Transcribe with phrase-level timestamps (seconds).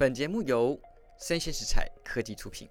[0.00, 0.80] 本节目由
[1.18, 2.66] 生鲜食材科技出品。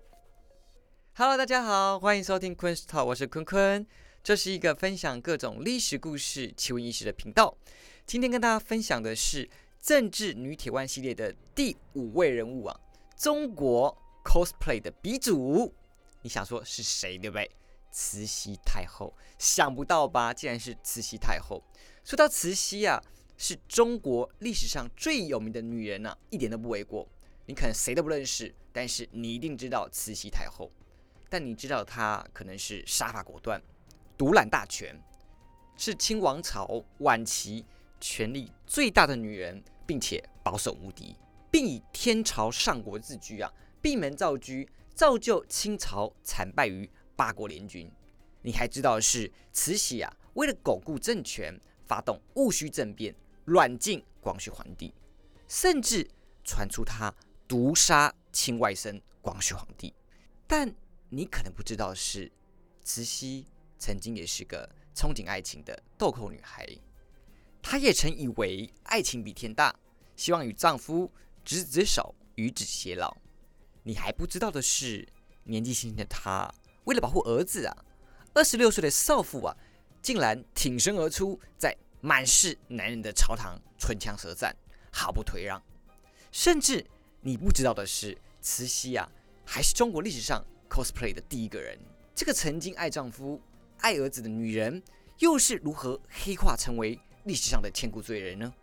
[1.13, 3.85] Hello，大家好，欢迎收听昆 Talk，我是坤坤。
[4.23, 7.55] 这是一个分享各种历史故事、奇闻异事的频道。
[8.07, 9.47] 今天跟大家分享的是
[9.79, 12.79] 政治女铁腕系列的第五位人物啊，
[13.15, 15.71] 中国 cosplay 的鼻祖。
[16.23, 17.47] 你想说是谁，对不对？
[17.91, 20.33] 慈禧太后，想不到吧？
[20.33, 21.63] 竟然是慈禧太后。
[22.03, 22.99] 说到慈禧啊，
[23.37, 27.07] 是中国历史上最有名的女人呢，一点都不为过。
[27.49, 30.71] 你可能谁都不认识，但是你一定知道慈禧太后。
[31.31, 33.59] 但你知道她可能是杀伐果断、
[34.15, 34.95] 独揽大权，
[35.75, 37.65] 是清王朝晚期
[37.99, 41.15] 权力最大的女人，并且保守无敌，
[41.49, 46.87] 并以天朝上国自居啊，闭门造车，造就清朝惨败于。
[47.15, 47.91] 八国联军，
[48.43, 54.93] 你还知道是慈禧啊，为了巩固政权，发动戊戌政变，软禁光绪皇帝，
[55.47, 56.07] 甚至
[56.45, 57.13] 传出她
[57.49, 59.93] 毒杀亲外甥光绪皇帝。
[60.47, 60.73] 但
[61.09, 62.31] 你可能不知道的是，
[62.83, 63.45] 慈禧
[63.79, 66.65] 曾经也是个憧憬爱情的豆蔻女孩，
[67.61, 69.75] 她也曾以为爱情比天大，
[70.15, 71.11] 希望与丈夫
[71.43, 73.17] 执子之手，与子偕老。
[73.81, 75.07] 你还不知道的是，
[75.43, 76.47] 年纪轻轻的她。
[76.83, 77.75] 为了保护儿子啊，
[78.35, 79.57] 二十六岁的少妇啊，
[80.03, 84.55] 竟然挺身而出，在满是男人的朝堂唇枪舌战，
[84.91, 85.59] 毫不退让。
[86.31, 86.85] 甚至
[87.21, 89.09] 你不知道的是，慈禧啊，
[89.45, 91.77] 还是中国历史上 cosplay 的第一个人。
[92.15, 93.41] 这个曾经爱丈夫、
[93.79, 94.81] 爱儿子的女人，
[95.19, 98.53] 又是如何黑化成为历史上的千古罪人呢？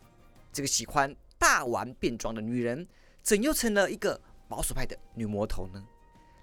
[0.53, 2.87] 这个喜欢大玩变装的女人，
[3.23, 5.85] 怎又成了一个保守派的女魔头呢？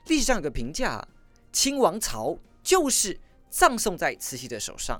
[0.07, 1.07] 历史上有个评价。
[1.51, 4.99] 清王朝就是葬送在慈禧的手上。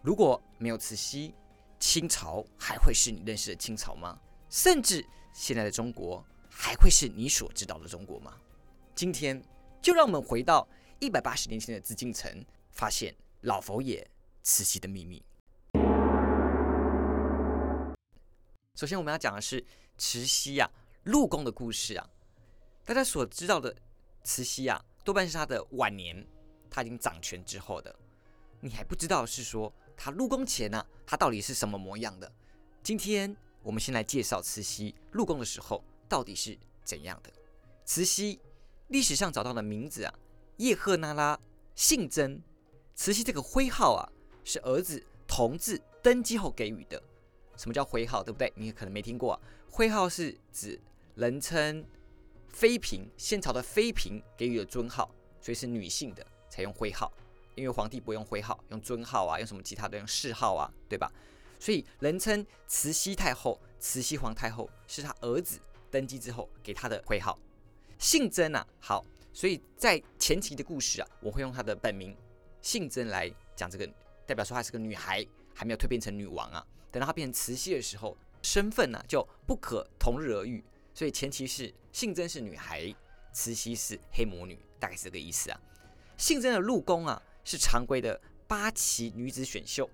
[0.00, 1.34] 如果没有慈禧，
[1.80, 4.16] 清朝还会是你认识的清朝吗？
[4.48, 8.34] 甚至现在的中国还会是你所知道的中国吗？
[8.94, 9.42] 今天
[9.80, 10.66] 就让我们回到
[10.98, 14.08] 一百八十年前的紫禁城，发现老佛爷
[14.42, 15.22] 慈禧的秘密。
[18.74, 19.64] 首先，我们要讲的是
[19.96, 20.70] 慈禧啊
[21.04, 22.10] 入宫的故事啊。
[22.84, 23.74] 大家所知道的
[24.24, 24.84] 慈禧啊。
[25.04, 26.26] 多半是她的晚年，
[26.68, 27.98] 她已经掌权之后的，
[28.60, 32.30] 你还不知道是说她入宫前呢，她到底是什么模样的。
[32.82, 37.30] 今天我们先来介绍慈禧入宫的时候到底是怎样的。
[37.84, 38.40] 慈禧
[38.88, 40.14] 历史上找到的名字啊，
[40.56, 41.38] 叶赫那拉，
[41.74, 42.42] 姓曾。
[42.94, 44.10] 慈禧这个徽号啊，
[44.44, 47.02] 是儿子同治登基后给予的。
[47.56, 48.52] 什么叫徽号，对不对？
[48.56, 50.80] 你可能没听过，徽号是指
[51.14, 51.84] 人称。
[52.50, 57.12] 妃嫔，先朝的妃嫔给予了尊号，所以是女性的才用徽号，
[57.54, 61.12] 因为皇帝不用徽号，用尊号啊，用什么其他的用谥号啊，对吧？
[61.60, 65.60] 所以人称慈禧太后、慈禧皇太后是他儿子
[65.90, 67.38] 登基之后给他的徽号，
[67.98, 68.66] 姓曾啊。
[68.80, 72.16] 好，所以在前期的故事啊，我会用她的本名
[72.60, 73.86] 姓曾来讲这个，
[74.26, 76.66] 代表说她是个女孩，还没有蜕变成女王啊。
[76.90, 80.64] 等到她变成慈禧的时候，身份呢就不可同日而语。
[80.94, 82.94] 所以前期是姓曾是女孩，
[83.32, 85.60] 慈禧是黑魔女，大概是这个意思啊。
[86.16, 89.88] 姓曾的入宫啊，是常规的八旗女子选秀。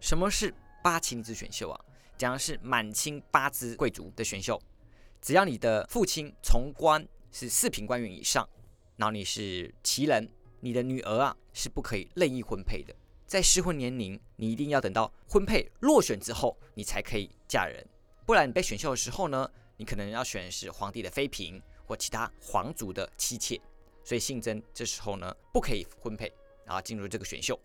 [0.00, 1.84] 什么是八旗女子选秀啊？
[2.16, 4.60] 讲的是满清八支贵族的选秀。
[5.20, 8.48] 只要你的父亲从官是四品官员以上，
[8.96, 10.28] 然后你是旗人，
[10.60, 12.94] 你的女儿啊是不可以任意婚配的。
[13.26, 17.86] 在适婚年龄，你一定要等到婚配落选之后，你才可以嫁人。
[18.24, 19.50] 不然你被选秀的时候呢？
[19.80, 23.60] 你可能要选的是皇帝的妃嫔或其他皇族的妻妾，
[24.02, 26.32] 所以姓曾这时候呢不可以婚配，
[26.64, 27.56] 然后进入这个选秀。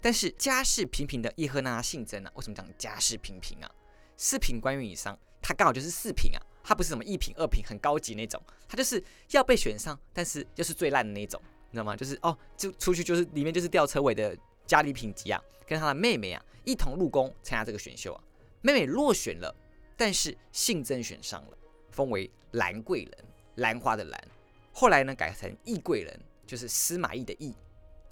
[0.00, 3.68] 但是家世平平的叶赫那拉姓曾啊，为什么讲家世平平啊？
[4.16, 6.38] 四品官员以上，他刚好就是四品啊，
[6.68, 11.40] 他不是什么一品二品很高级那种，他就是要被选上，但是又是最烂的那种，
[11.70, 11.96] 你知道吗？
[11.96, 14.36] 就是哦，就出去就是里面就是吊车尾的
[14.66, 18.22] 家里品级啊，跟他的妹妹啊一同入宫参加这个选秀啊，
[18.60, 19.54] 妹妹落选了。
[19.96, 21.58] 但是姓曾选上了，
[21.90, 23.12] 封为兰贵人，
[23.54, 24.28] 兰花的兰。
[24.74, 27.54] 后来呢，改成懿贵人，就是司马懿的懿。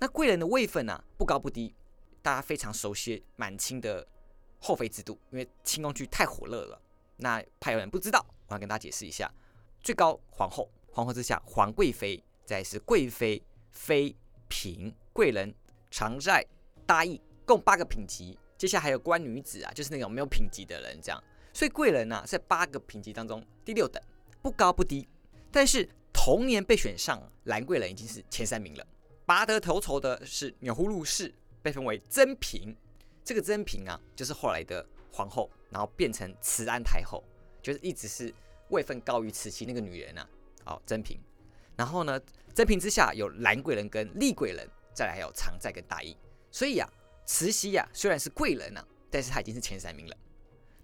[0.01, 1.75] 那贵人的位分呢，不高不低，
[2.23, 4.09] 大家非常熟悉满清的
[4.59, 6.81] 后妃制度，因为清宫剧太火热了。
[7.19, 9.33] 那怕有人不知道，我要跟大家解释一下：
[9.83, 14.15] 最高皇后，皇后之下皇贵妃，再是贵妃、妃、
[14.49, 15.55] 嫔、贵人、
[15.91, 16.47] 常在、
[16.87, 18.39] 大义，共八个品级。
[18.57, 21.23] 接下来还有官女子啊，就是那种没有品级的人，这样。
[21.53, 24.03] 所以贵人呢，在八个品级当中第六等，
[24.43, 25.09] 不高不低。
[25.51, 28.87] 但是同年被选上兰贵人已经是前三名了。
[29.25, 32.77] 拔得头筹的是钮祜禄氏，被封为珍嫔。
[33.25, 37.25] 这个珍嫔啊，就是后来的皇后，然后变成慈安太后，
[37.67, 38.33] 就是一直是
[38.69, 40.29] 位分高于慈禧那个女人啊，
[40.63, 41.19] 好甄嫔。
[41.75, 42.21] 然后呢，
[42.55, 44.65] 甄嫔之下有兰贵人跟丽贵人，
[44.95, 46.17] 再来还有常在跟大义。
[46.53, 46.89] 所以啊，
[47.25, 50.17] 慈禧呀虽然是贵人呐，但是她已经是前三名了。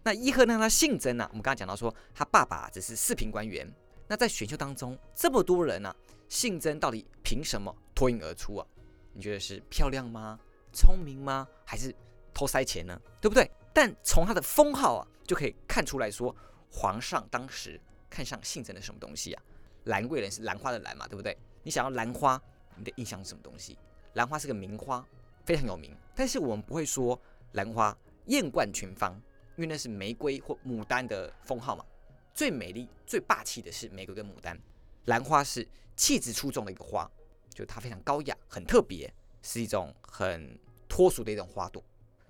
[0.02, 3.72] 那伊贺呢，他姓甄呐，我们刚刚讲到说他爸爸只是四品官员。
[4.08, 5.94] 那在选秀当中这么多人呐，
[6.28, 8.66] 姓甄到底凭什么脱颖而出啊？
[9.12, 10.36] 你觉得是漂亮吗？
[10.72, 11.46] 聪明吗？
[11.64, 11.94] 还是
[12.34, 13.00] 偷塞钱呢？
[13.20, 13.48] 对不对？
[13.72, 16.34] 但从他的封号啊，就可以看出来说，
[16.72, 17.78] 皇上当时
[18.08, 19.42] 看上姓甄的什么东西啊？
[19.84, 21.36] 兰贵人是兰花的兰嘛，对不对？
[21.62, 22.40] 你想要兰花，
[22.76, 23.78] 你的印象是什么东西？
[24.14, 25.06] 兰花是个名花，
[25.44, 25.94] 非常有名。
[26.14, 27.20] 但是我们不会说
[27.52, 27.96] 兰花
[28.26, 29.14] 艳冠群芳，
[29.56, 31.84] 因为那是玫瑰或牡丹的封号嘛。
[32.34, 34.58] 最美丽、最霸气的是玫瑰跟牡丹，
[35.04, 35.66] 兰花是
[35.96, 37.10] 气质出众的一个花，
[37.50, 40.58] 就它非常高雅、很特别，是一种很
[40.88, 41.84] 脱俗的一种花朵。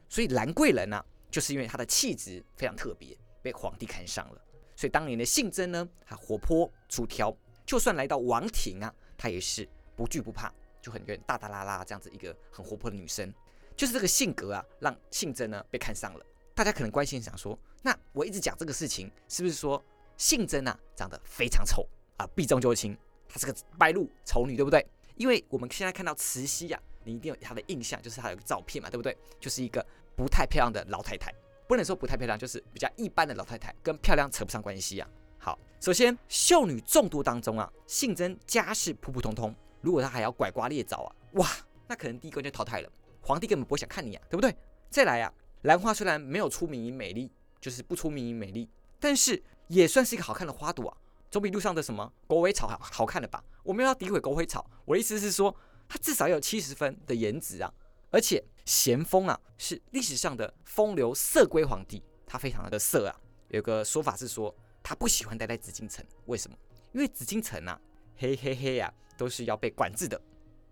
[0.08, 4.40] 所以兰贵人呢，就是因为她的气质非常特别，被皇帝看上了。
[4.76, 7.36] 所以当年的信贞呢，她活泼出挑，
[7.66, 13.32] 就算来到王庭啊，她也是不惧不怕，就很愿大大啦啦这样子一个很活泼的女生。
[13.76, 16.24] 就是这个性格啊，让信贞呢被看上了。
[16.54, 19.82] 大家可能关心想说，那我一直讲这个事情，是不是说？
[20.18, 21.84] 姓甄啊，长得非常丑
[22.16, 22.96] 啊，避重就轻，
[23.26, 24.86] 她是个白露丑女，对不对？
[25.16, 29.16] 因为我们现在看到慈禧呀，你一定有她的印象，就是她有个照片嘛，对不对？
[29.40, 29.84] 就是一个
[30.14, 31.34] 不太漂亮的老太太，
[31.72, 35.08] 不能说不太漂亮，就是比较一般的老太太，跟漂亮扯不上关系啊。
[35.38, 41.48] 好，首先秀女众多当中啊，姓甄家世普普通通，如果她还要拐瓜裂枣啊，哇，
[41.88, 42.92] 那可能第一关就淘汰了，
[43.22, 44.54] 皇帝根本不会想看你啊，对不对？
[44.90, 45.32] 再来啊，
[45.62, 48.68] 兰花虽然没有出名于美丽，就是不出名于美丽，
[49.00, 49.42] 但是。
[49.68, 50.96] 也算是一个好看的花朵啊，
[51.30, 53.42] 总比路上的什么狗尾草好好看了吧？
[53.62, 55.54] 我没有要诋毁狗尾草，我的意思是说，
[55.88, 57.72] 它至少要有七十分的颜值啊。
[58.12, 63.20] 而且咸丰啊是历史上的风流色龟皇帝，他非常的色啊。
[63.48, 66.56] 有个说法是说，他不喜欢待在紫禁城，为什么？
[66.92, 67.80] 因为紫禁城啊，
[68.16, 70.20] 嘿嘿嘿呀，都是要被管制的，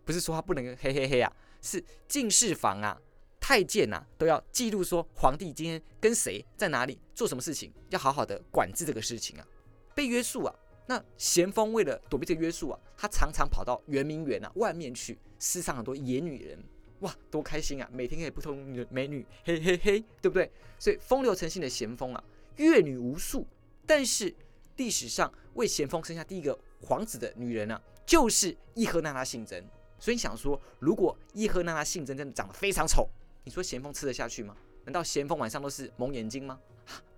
[0.04, 1.32] 不是说他不能嘿嘿嘿啊，
[1.62, 3.00] 是进士房啊。
[3.40, 9.46] 太监呐，都要记录说皇帝今天跟谁在哪里做什么事情，要好好的管制这个事情啊，
[9.94, 10.54] 被约束啊。
[10.86, 16.62] 那咸丰为了躲避这个约束啊，他常常跑到圆明园啊外面去，世上很多野女人，
[17.00, 17.88] 哇，多开心啊！
[17.92, 20.50] 每天可以不同女美女，嘿嘿嘿，对不对？
[20.78, 22.24] 所以风流成性的咸丰啊，
[22.56, 23.46] 阅女无数。
[23.86, 24.34] 但是
[24.76, 29.64] 历史上为咸丰生下第一个皇子的女人啊，就是伊赫那拉性贞。
[29.98, 33.08] 所以你想说，如果伊赫那拉性贞真的长得非常丑，
[33.44, 34.56] 你说咸丰吃得下去吗？
[34.84, 36.58] 难道咸丰晚上都是蒙眼睛吗？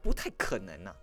[0.01, 0.95] 不太可能啊。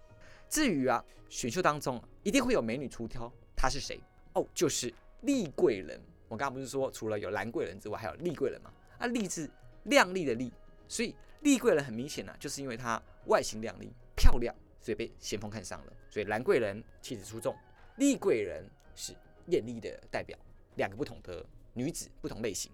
[0.50, 4.00] 至于啊，选秀当中一定会有美女出挑，她是谁？
[4.34, 6.00] 哦，就是丽贵人。
[6.30, 8.72] 我刚刚不是说除了有兰贵人之外，还有丽贵人吗？
[9.00, 9.50] 啊，丽是
[9.84, 10.54] 靓丽的丽，
[10.88, 15.94] 所以丽贵人很明显呢，就是因为她外形靓丽、漂亮，所以被咸丰看上了。
[16.10, 17.54] 所以兰贵人气质出众，
[17.98, 18.66] 丽贵人
[18.96, 19.14] 是
[19.48, 20.38] 艳丽的代表，
[20.76, 22.72] 两个不同的女子，不同类型。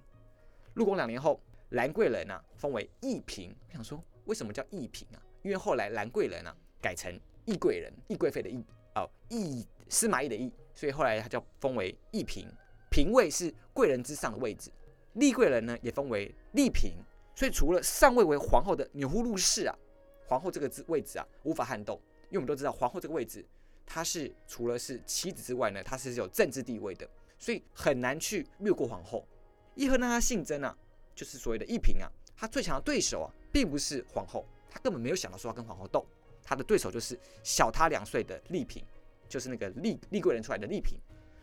[0.76, 1.40] 入宫两年后。
[1.72, 3.54] 兰贵人啊，封为义嫔。
[3.68, 5.20] 我想说，为什么叫义嫔啊？
[5.42, 7.12] 因为后来兰贵人啊，改成
[7.44, 8.64] 义贵人，义贵妃的义
[8.94, 12.48] 哦，义司马懿的义，所以后来他叫封为义嫔。
[12.96, 14.72] 嫔位是贵人之上的位置。
[15.16, 16.94] 丽贵人呢，也封为丽嫔。
[17.36, 19.78] 所以除了上位为皇后的钮祜禄氏啊，
[20.26, 22.00] 皇后这个字位置啊，无法撼动。
[22.30, 23.46] 因为我们都知道，皇后这个位置，
[23.86, 27.06] 她是除了是妻子之外呢，她是有政治地位的，
[27.38, 29.28] 所以很难去越过皇后。
[29.74, 30.78] 义和呢，他姓曾啊。
[31.14, 36.06] 就是所谓的一嫔啊，他最强的对手啊，并不是皇后，他根本没有想到说要跟皇后斗，
[36.44, 38.84] 他的对手就是小他两岁的丽嫔，
[39.30, 41.00] 就是那个丽丽贵人出来的丽嫔。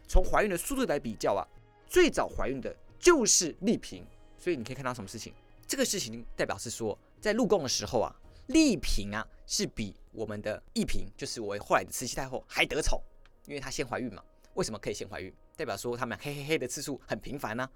[0.09, 1.47] 从怀孕的速度来比较啊，
[1.87, 4.04] 最早怀孕的就是丽嫔，
[4.38, 5.32] 所以你可以看到什么事情？
[5.66, 8.14] 这个事情代表是说，在入宫的时候啊，
[8.49, 13.00] 丽嫔啊是比我们的一嫔，就是我后来的慈禧太后还得宠，
[13.47, 14.23] 因为她先怀孕嘛。
[14.54, 15.32] 为什么可以先怀孕？
[15.56, 17.68] 代表说他们嘿嘿嘿的次数很频繁呢，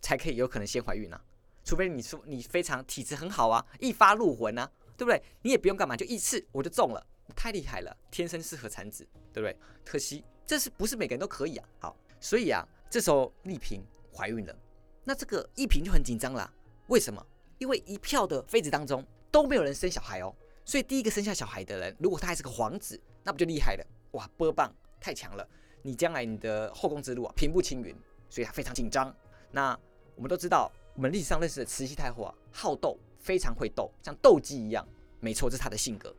[0.00, 1.20] 才可以有可能先怀孕呢？
[1.64, 5.20] 除非你说你非常体质很好啊，一发入魂啊，对不对？
[5.42, 9.56] 你也不用干嘛，就一次我就中了，太厉害了，天生适合产子，对不对？
[9.84, 11.68] 可惜这是不是每个人都可以啊？
[11.78, 13.80] 好，所以啊，这时候丽嫔
[14.14, 14.56] 怀孕了，
[15.04, 16.52] 那这个一嫔就很紧张啦。
[16.88, 17.24] 为什么？
[17.58, 20.34] 因为一票的妃子当中都没有人生小孩哦，
[20.64, 23.86] 所以第一个生下小孩的人，如果他还是个皇子，那不就厉害了？
[24.12, 25.48] 哇，波棒太强了，
[25.82, 27.96] 你将来你的后宫之路啊，平步青云。
[28.28, 29.14] 所以他非常紧张。
[29.50, 29.78] 那
[30.16, 30.72] 我们都知道。
[30.94, 34.86] 我们历史上认识的慈禧太后啊，好斗，非常会斗，像斗鸡一样。
[35.20, 36.14] 没错，这是她的性格。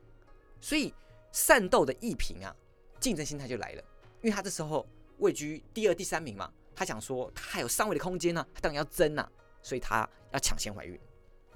[0.60, 0.92] 所以
[1.32, 2.56] 善斗的义嫔啊，
[3.00, 3.84] 竞争心态就来了。
[4.24, 4.88] 因为他这时候
[5.20, 9.30] 位居第二、第三名嘛，他想说他还有上位的空间呢，他当然要争呐。
[9.66, 11.00] 所以他要抢先怀孕。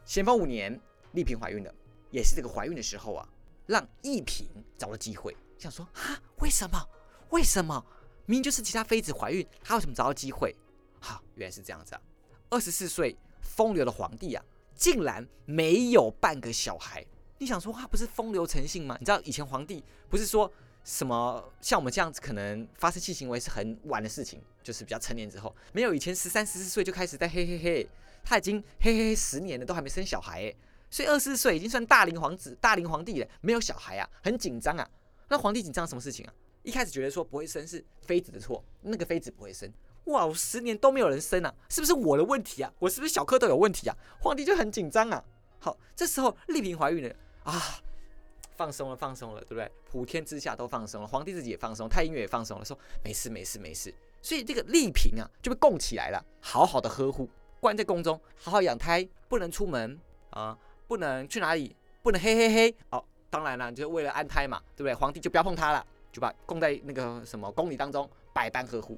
[0.06, 0.80] 咸丰五年，
[1.12, 1.76] 丽嫔怀孕了，
[2.10, 3.28] 也是这个怀孕的时候啊，
[3.66, 4.48] 让义嫔
[4.78, 6.80] 找了机会，想说啊，为什么？
[7.32, 7.86] 为什么？
[8.26, 10.56] 明明就是其他妃子怀孕，她为什么找到机会？
[11.02, 12.02] 好，原来是这样子啊！
[12.50, 17.06] 二十四岁风流的皇帝啊，竟然没有半个小孩。
[17.40, 18.96] 你想说他不是风流成性吗？
[19.02, 20.50] 你知道以前皇帝不是说
[20.88, 27.90] 什么像我们这样子，可能发生性行为是很晚的事情，就是比较成年之后，没有以前十三十四岁就开始在嘿嘿嘿，
[28.24, 30.56] 他已经嘿嘿嘿十年了，都还没生小孩哎，
[30.90, 34.90] 所以二十四岁已经算大龄皇子、大龄皇帝了，没有小孩啊，很紧张啊。
[35.28, 36.34] 那皇帝紧张什么事情啊？
[36.64, 39.70] 一开始觉得说不会生是妃子的错，那个妃子不会生，
[40.06, 42.72] 哇，我十年都没有人生啊，是不是我的问题啊？
[42.80, 43.98] 我是不是小蝌蚪有问题啊？
[44.22, 45.22] 皇帝就很紧张啊。
[45.60, 47.14] 好，这时候丽嫔怀孕了。
[47.44, 47.82] 啊，
[48.58, 49.72] 放松了，放松了，对不对？
[49.90, 53.94] 普天之下都放松了，皇帝自己也放松，太医院也放松了，说没事，没事，没事。
[54.22, 60.00] 所以这个丽嫔啊，就被供起来了，好好的呵护，关在宫中，好好养胎，不能出门
[60.32, 62.76] 啊，不能去哪里，不能嘿嘿嘿。
[62.90, 64.94] 哦，当然了，就是为了安胎嘛，对不对？
[64.96, 68.98] 皇帝就不要碰她了，就把供在那个什么宫里当中，百般呵护。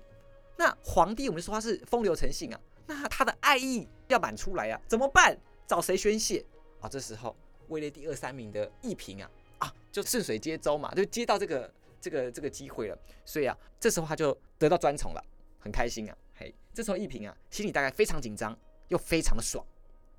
[0.56, 5.38] 那皇帝，我们说他是风流成性啊，那他的爱意要满出来呀，怎么办？
[5.68, 6.44] 找谁宣泄
[6.80, 6.88] 啊？
[6.88, 7.36] 这时候。
[7.70, 15.24] 位列第二三名的丽嫔啊啊，就顺水接舟嘛，就接到这个这个这个机会了，所以啊，这时候他就得到专宠了，
[15.60, 16.18] 很开心啊。
[16.36, 19.66] 嘿，这时候一平啊，心里大概非常紧张，又非常的爽。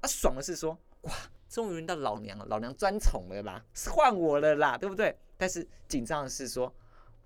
[0.00, 1.12] 啊，爽的是说，哇，
[1.48, 5.14] 终于轮到老娘了，老娘专宠了啦，换我了啦，对不对？
[5.36, 6.72] 但是紧张的是说，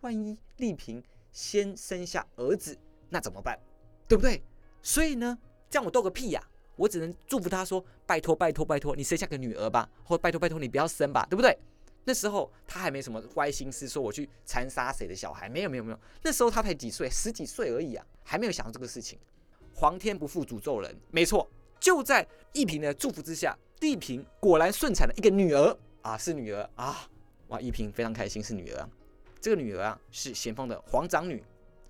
[0.00, 1.02] 万一丽萍
[1.32, 2.78] 先生下儿子，
[3.10, 3.58] 那怎么办？
[4.06, 4.42] 对不对？
[4.82, 5.38] 所以呢，
[5.70, 6.42] 这样我斗个屁呀！
[6.76, 11.56] 我只能祝福他说：“拜托，拜托，拜托，你生下个女儿吧，或拜托，拜托，你不要生吧，对不对？”
[12.04, 15.98] 那时候他还没什么歪心思，说我去残杀谁的小孩，没有，没有，没有。
[16.22, 19.18] 那时候他才几岁，十几岁而已啊，还没有想到这个事情。
[19.74, 27.08] 皇天不负诅咒人，没错，就在一平的祝福之下，丽萍果然顺产了一个女儿啊，是女儿啊！
[27.48, 28.88] 哇，一平非常开心，是女儿。
[29.40, 31.42] 这个女儿啊，是咸丰的皇长女。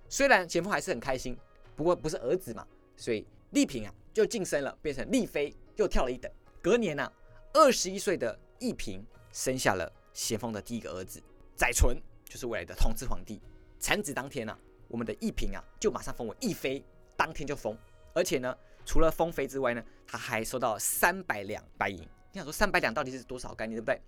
[0.09, 1.37] 虽然咸丰还是很开心，
[1.77, 2.67] 不过不是儿子嘛，
[2.97, 3.95] 所以丽萍啊。
[4.15, 6.31] 就晋升了，变成丽妃，又跳了一等。
[6.63, 7.13] 隔年呢，
[7.53, 11.23] 二十一岁的奕嫔生下了咸丰的第一个儿子
[11.55, 11.95] 载淳，
[12.25, 13.39] 就是未来的同治皇帝。
[13.79, 16.83] 产子当天呢，我们的一嫔啊，就马上封为义妃，
[17.17, 17.77] 当天就封。
[18.15, 18.57] 而且呢，
[18.87, 21.99] 除了封妃之外呢，他还收到三百两白银。
[22.33, 24.01] 你想说三百两到底是多少概念，对不对？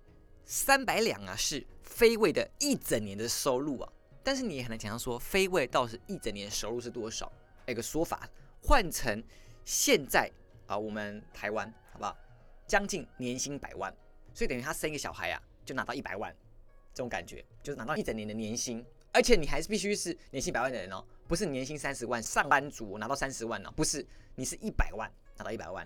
[0.45, 3.93] 三百两啊，是妃位的一整年的收入啊。
[4.23, 7.31] 但是你也很难想象说，妃位到底一整年收入是多少？
[7.67, 8.27] 一个说法，
[8.61, 9.23] 换成。
[9.65, 10.31] 现在
[10.65, 12.17] 啊，我们台湾好不好？
[12.65, 13.93] 将近年薪百万，
[14.33, 16.33] 所以等于他生一个小孩啊，就拿到一百万，
[16.93, 25.85] 这种感觉就是拿到一整年的年薪，而且你还是必须是年薪百万的人哦，不是年薪三十万上班族拿到三十万哦，不是，你是一百万拿到一百万。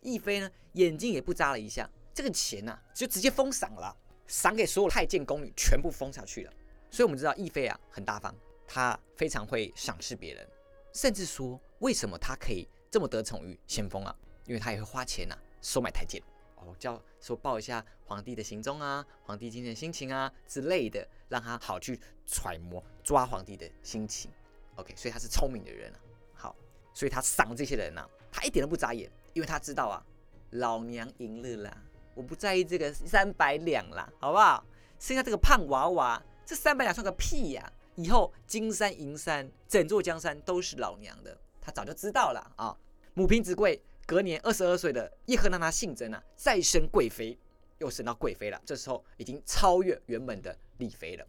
[0.00, 6.52] 义飞呢，眼睛也不眨了一下，这个钱呢，就直接封赏了，赏给所有太监宫女，全部封下去了。
[6.90, 8.34] 所以我们知道义飞啊很大方，
[8.66, 10.44] 她非常会赏识别人，
[10.92, 12.68] 甚至说为什么她可以。
[12.90, 14.14] 这么得宠于先锋啊，
[14.46, 16.22] 因为他也会花钱呐，收买太监
[16.66, 24.30] 哦，叫说报一下皇帝的行踪啊，皇帝今天心情啊之类的，让他好去揣摩抓皇帝的心情。
[24.76, 25.98] OK，所以他是聪明的人啊。
[26.32, 26.56] 好，
[26.92, 30.04] 所以他赏这些人呐，他一点都不眨眼，因为他知道啊，
[30.50, 31.76] 老娘赢了啦，
[32.14, 34.64] 我不在意这个三百两啦，好不好？
[34.98, 37.72] 剩下这个胖娃娃，这三百两算个屁呀！
[37.96, 42.76] 以后金山银山，整座江山都是老娘的，他早就知道了啊。
[43.12, 47.38] 母凭子贵，隔年二十二岁的叶赫那拉信贞啊，再升贵妃，
[47.78, 48.60] 又升到贵妃了。
[48.64, 51.26] 这时候已经超越原本的丽妃了，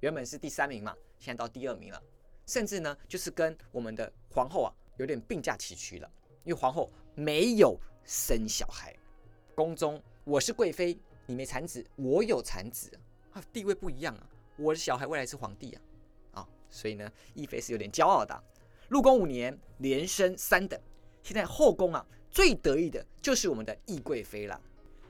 [0.00, 2.02] 原本是第三名嘛，现在到第二名了。
[2.46, 6.10] 甚至呢，就是跟我们的皇后啊有点并驾齐驱了，
[6.42, 8.92] 因为皇后没有生小孩，
[9.54, 12.90] 宫中我是贵妃，你没产子，我有产子
[13.32, 14.26] 啊，地位不一样啊，
[14.56, 15.82] 我的小孩未来是皇帝啊，
[16.40, 18.42] 啊，所以呢，懿妃是有点骄傲的。
[18.88, 20.80] 入宫五年，连升三等。
[21.22, 24.60] 现在后宫啊，最得意的就是我们的懿贵妃了，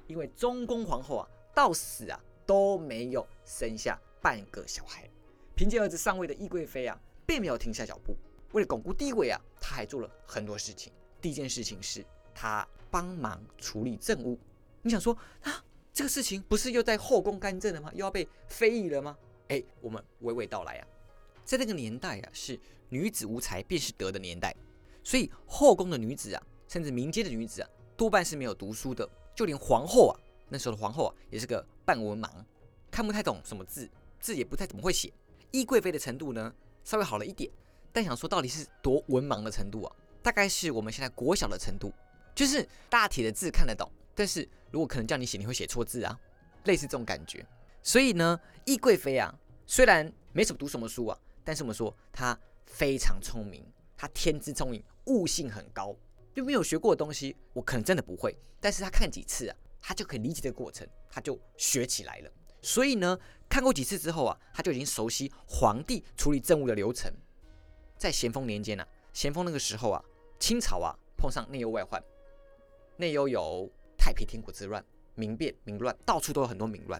[0.06, 5.08] 因为中宫皇后啊，到死啊都没有生下半个小孩。
[5.54, 8.16] 凭借儿子上位的懿贵妃啊，并没有停下脚步，
[8.52, 10.92] 为了巩固地位啊，她还做了很多事情。
[11.20, 14.38] 第一件事情是，她帮忙处理政务。
[14.82, 17.90] 你想说啊，这个事情不是又在后宫干政了吗？
[17.92, 19.16] 又要被非议了吗？
[19.48, 20.86] 哎，我们娓娓道来啊，
[21.44, 24.56] 在那个年代啊，是女子无才便是德的年代。
[25.02, 29.08] 所以后宫的女子啊，甚至民间的女子啊，多半是没有读书的。
[29.34, 30.14] 就连皇后啊，
[30.48, 32.28] 那时候的皇后啊，也是个半文盲，
[32.90, 33.88] 看不太懂什么字，
[34.18, 35.10] 字也不太怎么会写。
[35.50, 36.52] 懿贵妃的程度呢，
[36.84, 37.50] 稍微好了一点，
[37.92, 39.96] 但想说到底是多文盲的程度啊？
[40.22, 41.90] 大概是我们现在国小的程度，
[42.34, 46.20] 就是大体的字看得懂，但是如果可能叫你写，你会写错字啊，
[46.64, 47.44] 类似这种感觉。
[47.82, 49.34] 所以呢，懿贵妃啊，
[49.66, 53.64] 虽然没什么读什么书啊，但是我们说她非常聪明，
[54.00, 55.94] 他天资聪颖，悟性很高。
[56.32, 58.34] 就没有学过的东西，我可能真的不会。
[58.58, 62.32] 但是他看几次啊，他就可以理解这个过程，他就学起来了。
[62.62, 67.12] 所以呢，看过几次之后啊，他就已经熟悉皇帝处理政务的流程。
[67.98, 70.02] 在咸丰年间呢，咸丰那个时候啊，
[70.38, 72.02] 清朝啊碰上内忧外患，
[72.96, 74.82] 内忧有太平天国之乱、
[75.14, 76.98] 民变、民乱，到处都有很多民乱；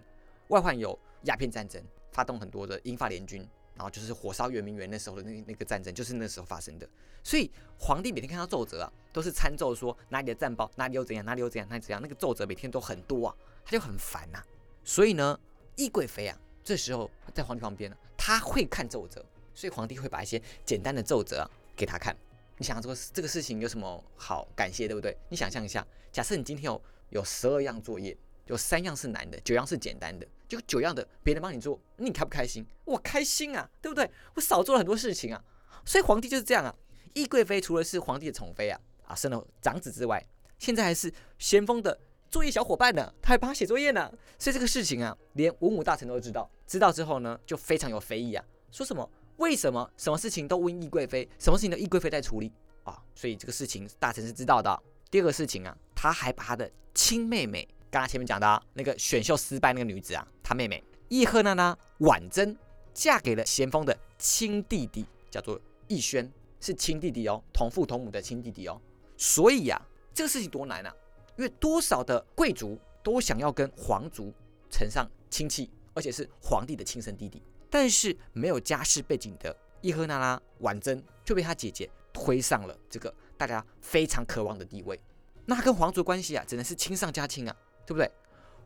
[0.49, 3.49] 外患有鸦片战争，发动很多的英法联军。
[3.81, 6.87] 然后就是火烧圆明园那时候的那那个战争，就是那时候发生的。
[7.25, 11.99] 所以皇帝每天看到奏折啊，都是参奏说哪里的战报，哪里又怎样，哪里又怎样，哪里怎样。
[12.03, 13.35] 那个奏折每天都很多啊，
[13.65, 14.45] 他就很烦呐。
[14.85, 15.41] 所以呢，
[15.77, 22.15] 懿贵妃啊，这时候在皇帝旁边呢，他会看奏折，所以皇帝会把一些简单的奏折给他看。
[22.59, 25.17] 你想这个这个事情有什么好感谢，对不对？
[25.31, 28.15] 你想象一下，假设你今天有有十二样作业。
[28.47, 32.67] 有三样是难的，九样是简单的，就九样的别人帮你做，你开不开心？
[32.85, 34.11] 我开心啊，对不对？
[34.35, 35.41] 我少做了很多事情啊，
[35.85, 36.75] 所以皇帝就是这样啊。
[37.15, 40.27] 懿贵妃除了是皇帝的宠妃啊，啊生了长子之外，
[40.59, 41.97] 现在还是咸丰的
[42.29, 44.13] 作业小伙伴呢，他还帮他写作业呢。
[44.41, 49.09] 所以这个事情啊，连文武大臣都知道，知道之后呢，就非常有非议啊，说什么？
[49.37, 52.53] 为什么什么事情都问懿贵妃，什么事情都懿贵妃在处理
[52.83, 53.01] 啊？
[53.15, 54.83] 所以这个事情大臣是知道的。
[55.11, 57.69] 第二个事情啊，他还把他的亲妹妹。
[57.91, 62.57] 刚才前面讲的那个选秀失败那个女子啊，她妹妹叶赫那拉婉珍
[62.95, 66.31] 嫁给了咸丰的亲弟弟，叫做奕轩，
[66.61, 68.81] 是亲弟弟哦，同父同母的亲弟弟哦。
[69.17, 69.81] 所以呀，
[70.15, 70.95] 这个事情多难啊！
[71.37, 74.33] 因为多少的贵族都想要跟皇族
[74.71, 85.01] 承上亲戚，而且是皇帝的亲生弟弟，但是没有家世背景的叶赫那拉婉珍就被他姐姐推上了这个大家非常渴望的地位。
[85.47, 87.57] 那他跟皇族关系啊，只能是亲上加亲啊。
[87.91, 88.09] 对不对？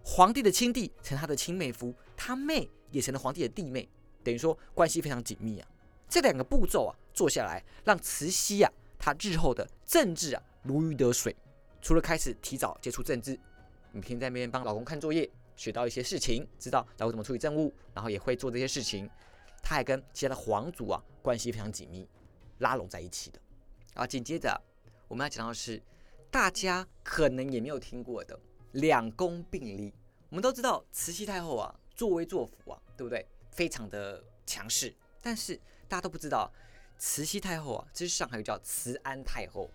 [0.05, 3.89] 皇帝的亲弟成他的亲妹夫，他妹也成了皇帝的弟妹，
[4.23, 5.67] 等于说关系非常紧密啊。
[6.11, 11.35] 这两个步骤啊，做下来，让慈禧啊，她日后的政治啊如鱼得水。
[11.81, 13.41] 除了开始提早接触政治，
[13.93, 19.09] 每天在那边帮老公看作业，学到一些事情，知道老公怎么处理政务，然后也会做这些事情。
[19.63, 22.07] 他还跟其他的皇族啊关系非常紧密，
[22.59, 23.41] 拉拢在一起的。
[23.95, 24.61] 啊，紧接着
[25.09, 25.83] 我们要讲到的是
[26.31, 28.39] 大家可能也没有听过的。
[28.75, 29.93] 两宫并立，
[30.29, 33.27] 我们都知道慈禧太后啊，作威作福啊，对不对？
[33.51, 34.95] 非常的强势。
[35.23, 35.57] 但是
[35.89, 36.53] 大家都不知道，
[36.99, 39.71] 慈禧太后啊，之上还有叫慈安太后。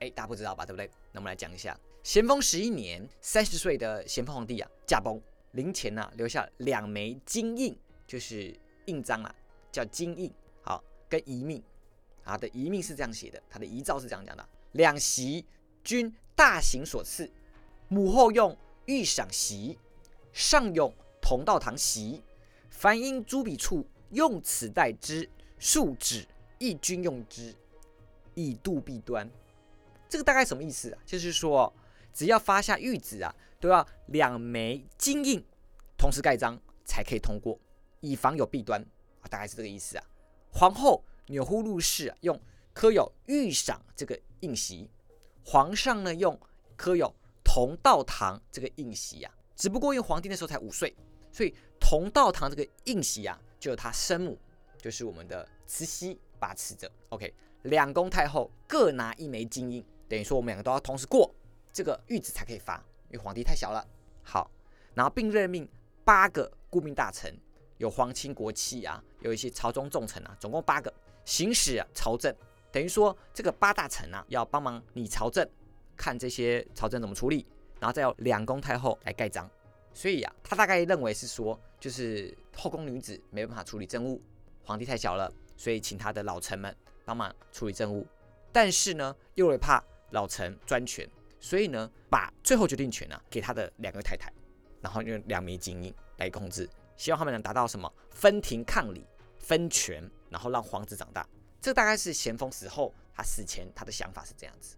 [0.00, 0.64] 哎，大家不知道吧？
[0.64, 0.90] 对不对？
[1.12, 5.20] 那我们来讲一下，咸丰十一年，三十岁的咸丰皇帝啊，驾崩，
[5.52, 9.34] 陵前呢留下两枚金印，就是印章啊，
[9.70, 10.32] 叫金印。
[10.62, 11.62] 好，跟遗命
[12.24, 15.46] 啊的遗命是这样写的，他的遗诏是这样讲的：两席
[15.84, 17.30] 均大行所赐。
[17.92, 19.76] 母后用御赏席，
[20.32, 22.22] 上用同道堂席，
[22.70, 26.24] 凡因诸笔处用此代之，数指
[26.58, 27.52] 亦均用之，
[28.34, 29.28] 以度弊端。
[30.08, 31.02] 这个大概什么意思啊？
[31.04, 31.72] 就是说，
[32.14, 35.44] 只要发下谕旨啊，都要两枚金印
[35.98, 37.58] 同时盖章才可以通过，
[37.98, 38.80] 以防有弊端
[39.20, 40.04] 啊，大概是这个意思啊。
[40.52, 42.40] 皇后钮祜禄氏用
[42.72, 44.88] 刻有御赏这个印玺，
[45.44, 46.38] 皇上呢用
[46.76, 47.12] 刻有。
[47.52, 50.94] 同道堂这个印玺啊，只不过因为皇帝那时候才五岁，
[51.32, 54.38] 所以同道堂这个印玺啊，就由他生母，
[54.78, 56.88] 就是我们的慈禧把持着。
[57.08, 61.34] OK，两宫太后各拿一枚金印，等于说我们两个都要同时过
[61.72, 62.76] 这个谕旨才可以发，
[63.08, 63.84] 因为皇帝太小了。
[64.22, 64.48] 好，
[64.94, 65.68] 然后并任命
[66.04, 67.36] 八个顾命大臣，
[67.78, 72.32] 有皇亲国戚啊，有一些朝中重臣啊，总共八个行使朝政，
[72.70, 75.44] 等于说这个八大臣啊要帮忙理朝政。
[76.00, 77.46] 看这些朝政怎么处理，
[77.78, 79.48] 然后再由两宫太后来盖章。
[79.92, 84.22] 所以呀，他大概认为是说，就是后宫女子没办法处理政务，
[84.64, 88.06] 皇帝太小了，所以请他的老臣们帮忙处理政务。
[88.50, 91.06] 但是呢，又会怕老臣专权，
[91.38, 94.32] 所以呢，把最后决定权呢给他的两个太太，
[94.80, 99.04] 然后用两枚金印来控制，希望他们能达到什么分庭抗礼、
[99.38, 101.28] 分权，然后让皇子长大。
[101.60, 104.76] 这大概是咸丰死后他死前他的想法是这样子。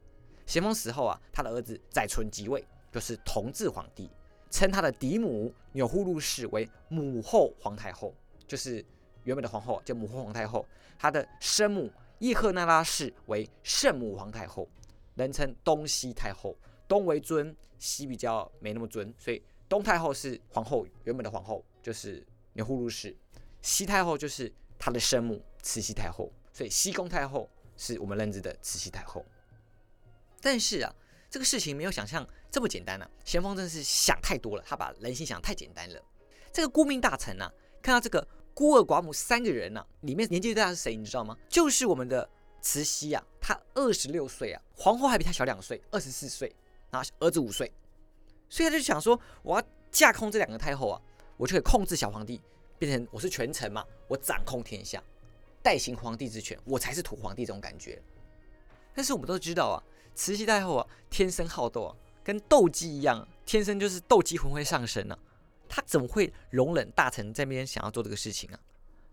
[0.52, 2.62] 咸丰死后啊，他的儿子载淳即位，
[2.92, 4.10] 就是同治皇帝，
[4.50, 8.14] 称他的嫡母钮祜禄氏为母后皇太后，
[8.46, 8.84] 就是
[9.24, 10.66] 原本的皇后叫母后皇太后。
[10.98, 14.68] 他的生母叶赫那拉氏为圣母皇太后，
[15.14, 16.54] 人称东西太后，
[16.86, 23.16] 东为尊，西比较没那么尊，所以东太后是皇后原本的皇后，就是钮祜禄氏，
[23.62, 29.24] 西太后就是她的生母慈禧太后，所以西宫太后是我们认知的慈禧太后。
[30.42, 30.94] 但是啊，
[31.30, 33.08] 这个事情没有想象这么简单呢。
[33.24, 36.02] 咸丰真是想太多了，他把人心想太简单了。
[36.52, 37.50] 这个顾命大臣呢，
[37.80, 40.94] 看到这个孤儿寡母三个人呢，里面年纪最大是谁？
[40.96, 41.34] 你知道吗？
[41.48, 42.28] 就是我们的
[42.60, 46.54] 慈禧啊，她二十六岁啊，皇后还比她小两岁，二十四岁，
[46.90, 47.72] 然后儿子五岁，
[48.50, 51.00] 所以他就想说，我要架空这两个太后啊，
[51.36, 52.40] 我就可以控制小皇帝，
[52.78, 55.02] 变成我是权臣嘛，我掌控天下，
[55.62, 58.02] 代行皇帝之权，我才是土皇帝这种感觉。
[58.94, 59.76] 但是我们都知道啊，
[60.14, 65.18] 慈禧太后啊，天生好斗啊，跟斗鸡一样，天生就是斗鸡魂会上身呢。
[65.68, 68.60] 他怎么会容忍大臣这边想要做这个事情啊？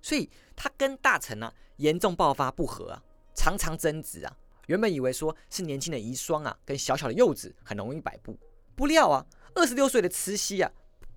[0.01, 3.01] 所以她跟大臣呢严重爆发不和啊，
[3.33, 4.37] 常常争执啊。
[4.67, 8.37] 原本以为说是年轻的遗孀啊，跟小小的幼子很容易摆布，
[8.75, 10.69] 不料啊，二十六岁的慈禧啊，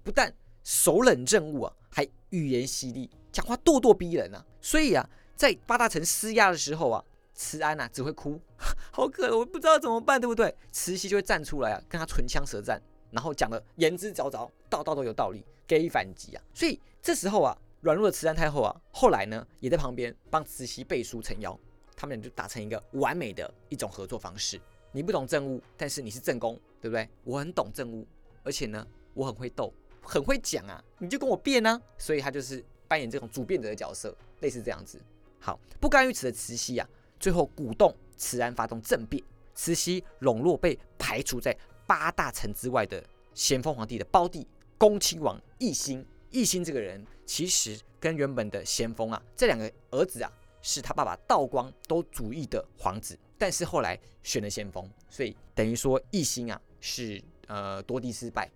[0.02, 4.46] 不但手冷政务啊，还语言犀利，讲话咄咄逼人啊。
[4.60, 7.04] 所以啊，在八大臣施压的时候啊，
[7.42, 8.40] 慈安呐只会哭，
[8.92, 10.54] 好可怜，我不知道怎么办，对不对？
[10.70, 12.80] 慈禧就会站出来啊，跟他唇枪舌战。
[13.10, 16.42] 然后讲的言之凿凿，道道都有道理，给予反击啊！
[16.54, 21.58] 所以这时候啊，软弱的慈安太后啊，后来呢，也在旁边帮慈禧背书撑腰，
[21.96, 24.58] 他们俩就达成一个完美的一种合作方式。
[24.92, 27.06] 你不懂政务，但是你是正宫，对不对？
[27.24, 28.06] 我很懂政务，
[28.44, 31.78] 而且呢，我很会斗，很会讲啊，你就跟我辩啊！
[31.98, 34.98] 所以他就是扮演这种主辩者的角色，类似这样子。
[35.38, 36.88] 好，不甘于此的慈禧啊，
[37.22, 41.56] 最后鼓动慈安发动政变，慈禧笼络被排除在。
[41.84, 43.04] 八大臣之外的
[43.34, 44.46] 咸丰皇帝的胞弟
[44.78, 50.32] 恭亲王奕欣，奕欣这个人其实跟原本的咸丰啊这两个儿子啊
[50.62, 58.50] 是他爸爸道光都主义的皇子，但是后来选了咸丰，所以等于说奕欣啊是呃多地失败，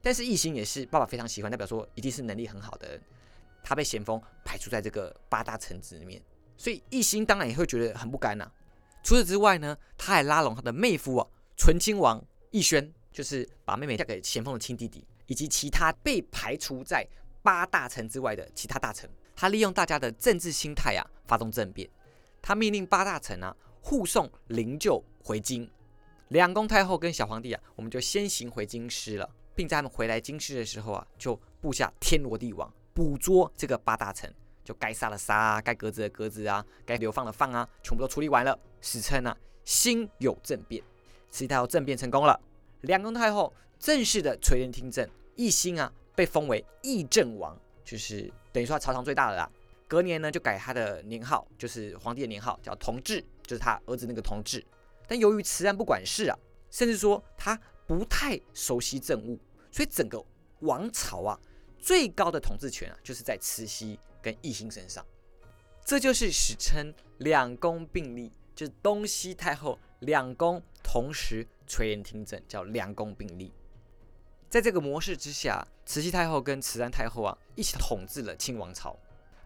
[0.00, 3.02] 但是奕欣也是爸爸非常喜欢，代表说一定是能力很好的人，
[3.64, 6.22] 他被咸丰排除在这个八大臣子里面，
[6.60, 8.52] 所以奕欣当然也会觉得很不甘呐。
[9.02, 12.22] 除此之外呢，他还拉拢他的妹夫啊醇亲王。
[12.50, 17.06] 奕轩就是把妹妹嫁给咸丰的亲弟弟，以及其他被排除在
[17.42, 19.08] 八大臣之外的其他大臣。
[19.34, 21.88] 他利用大家的政治心态啊，发动政变。
[22.42, 25.66] 他命令八大臣啊护送灵柩回京。
[26.28, 34.30] 两宫太后跟小皇帝啊，我们就先行回京师了，并在他们回来京师的时候啊，就布下天罗地网，捕捉这个八大臣，
[34.70, 38.56] 就该杀的杀啊，该革职的革职啊，该流放的放啊，全部都处理完了。
[38.80, 40.80] 史称啊，心有政变。
[41.28, 42.40] 慈禧太后政变成功了，
[42.82, 45.04] 两宫太后正式的垂帘听政，
[45.38, 49.50] 奕欣啊被封为议政王，就是等于说朝堂最大的啦。
[49.88, 54.64] 隔年呢就改他的年号，就是皇帝的年号叫同治，就是他儿子那个同治。
[55.08, 56.38] 但由于慈安不管事啊，
[56.70, 59.36] 甚至说他不太熟悉政务，
[59.72, 60.24] 所以整个
[60.60, 61.36] 王朝啊
[61.80, 65.04] 最高的统治权啊就是在慈禧跟奕欣身上。
[65.84, 69.78] 这就是史称两宫并立，就是东西太后。
[70.00, 73.52] 两宫同时垂帘听政，叫两宫并立。
[74.48, 78.98] 在这个模式之下，慈禧太后跟慈安太后啊一起统治了清王朝，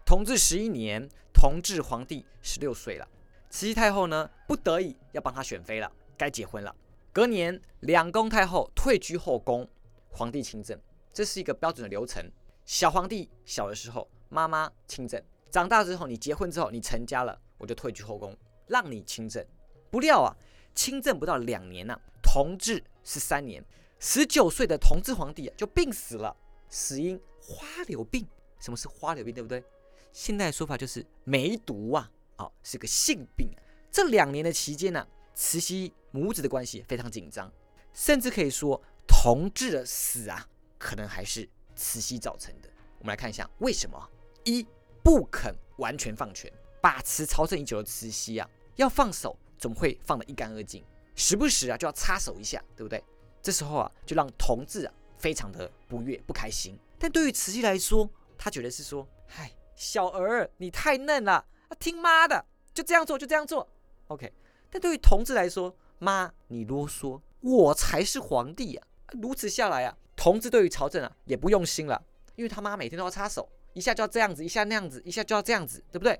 [0.05, 3.05] 统治十一年，同治皇帝十六岁了。
[3.49, 6.73] 慈禧太后呢不得已要帮他选妃了，该结婚了。
[7.11, 9.67] 隔年，两宫太后退居后宫，
[10.09, 10.79] 皇帝亲政，
[11.11, 12.31] 这是一个标准的流程。
[12.63, 15.17] 小皇帝小的时候，妈妈亲政；
[15.49, 18.35] 长大之后，你结婚之后，你成家了，我就退居后宫，
[18.67, 19.43] 让你亲政。
[19.89, 20.35] 不料啊，
[20.75, 23.63] 亲政不到两年呐，同治十三年，
[23.97, 26.35] 十九岁的同治皇帝啊就病死了，
[26.67, 28.27] 死因花柳病。
[28.59, 29.33] 什么是花柳病？
[29.33, 29.63] 对不对？
[30.11, 33.49] 现代说法就是梅毒啊，哦，是个性病。
[33.89, 37.49] 这两年的期间呢，慈禧母子的关系非常紧张，
[37.93, 40.45] 甚至可以说同治的死啊，
[40.77, 42.69] 可能还是慈禧造成的。
[42.99, 44.09] 我们来看一下为什么：
[44.45, 44.65] 一
[45.03, 49.37] 不肯完全放权，把持朝政已久的慈禧啊，要放手。
[49.57, 50.83] 怎么会放得一干二净？
[51.15, 53.01] 时不时啊就要插手一下，对不对？
[53.41, 56.77] 这时候啊就让同治啊非常的不悦不开心。
[56.99, 61.45] 但对于慈禧来说，他觉得是说，嗨，小儿你太嫩了，
[61.79, 63.67] 听妈的，就这样做就这样做
[64.07, 64.31] ，OK。
[64.69, 68.85] 但对于同治来说，妈你啰嗦，我才是皇帝啊！
[69.21, 72.03] 如此下来啊，同治对于朝政啊也不用心了，
[72.35, 76.19] 因为他妈每天都要插手，一下就要这样子，一下那样子，一下就要这样子，对不对？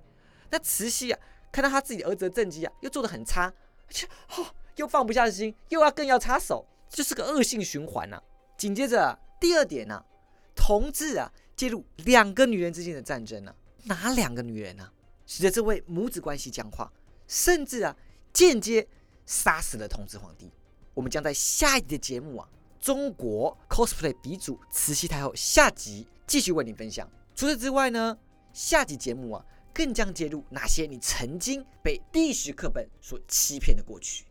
[0.52, 1.20] 那慈禧啊。
[1.52, 3.54] 看到他自己儿子的政绩啊，又做得很差，
[3.90, 8.22] 且哦，又放不下心，又要更要插手，这是个恶性循环呐。
[8.58, 10.04] 紧接着第二点呢，
[10.54, 14.92] 同治啊介入两个女人之间的战争呢，哪两个女人呢？
[15.26, 16.92] 使得这位母子关系僵化，
[17.26, 17.96] 甚至啊
[18.34, 18.86] 间接
[19.26, 20.52] 杀死了同治皇帝。
[20.94, 22.50] 我们将在下一集的节目啊，
[22.82, 27.10] 中国 cosplay 鼻祖慈禧太后下集继续为您分享。
[27.36, 28.18] 除此之外呢，
[28.54, 29.46] 下集节目啊。
[29.76, 34.24] 更将揭露哪些你曾经被历史课本所欺骗的过去。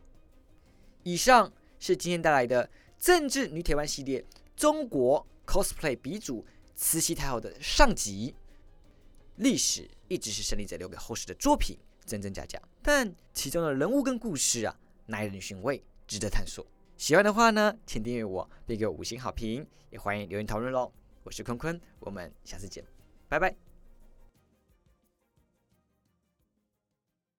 [1.03, 4.25] 以上是今天带来的政治女铁腕系列
[4.57, 8.35] 中国 cosplay 鼻祖慈禧太后的上集。
[9.37, 16.67] 历史一直是胜利者留给后世的作品，真真假假，但其中的人物跟故事啊，耐人寻味，值得探索。
[16.97, 20.91] 喜欢的话呢，请订阅我，并给我五星好评，也欢迎留言讨论喽。
[21.23, 22.83] 我是坤坤，我们下次见，
[23.35, 23.74] 拜拜。